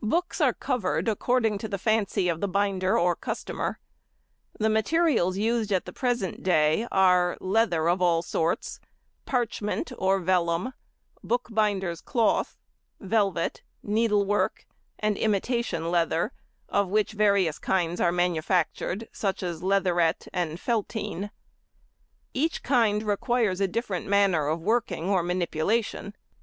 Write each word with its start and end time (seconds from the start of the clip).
Books 0.00 0.40
are 0.40 0.54
covered 0.54 1.06
according 1.06 1.58
to 1.58 1.68
the 1.68 1.76
fancy 1.76 2.30
of 2.30 2.40
the 2.40 2.48
binder 2.48 2.98
or 2.98 3.14
customer. 3.14 3.78
The 4.58 4.70
materials 4.70 5.36
used 5.36 5.70
at 5.70 5.84
the 5.84 5.92
present 5.92 6.42
day, 6.42 6.88
are—leather 6.90 7.86
of 7.90 8.00
all 8.00 8.22
sorts, 8.22 8.80
parchment 9.26 9.92
or 9.98 10.18
vellum, 10.18 10.72
bookbinder's 11.22 12.00
cloth, 12.00 12.56
velvet, 13.00 13.60
needle 13.82 14.24
work, 14.24 14.64
and 14.98 15.18
imitation 15.18 15.90
leather, 15.90 16.32
of 16.70 16.88
which 16.88 17.12
various 17.12 17.58
kinds 17.58 18.00
are 18.00 18.10
manufactured, 18.12 19.10
such 19.12 19.42
as 19.42 19.62
leatherette 19.62 20.26
and 20.32 20.58
feltine. 20.58 21.28
Each 22.32 22.62
kind 22.62 23.02
requires 23.02 23.60
a 23.60 23.68
different 23.68 24.06
manner 24.06 24.48
of 24.48 24.62
working 24.62 25.10
or 25.10 25.22
manipulation. 25.22 26.16